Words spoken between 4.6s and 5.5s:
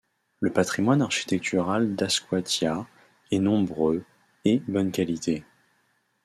bonne qualité.